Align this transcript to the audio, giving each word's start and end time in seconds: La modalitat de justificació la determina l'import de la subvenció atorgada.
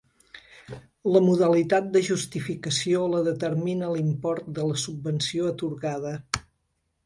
La 1.15 1.19
modalitat 1.25 1.91
de 1.97 2.01
justificació 2.07 3.03
la 3.13 3.21
determina 3.29 3.93
l'import 3.95 4.51
de 4.59 4.69
la 4.73 4.83
subvenció 4.89 5.55
atorgada. 5.55 6.19